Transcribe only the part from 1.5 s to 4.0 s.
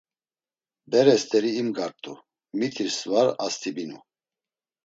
imgart̆u, mitis var astibinu.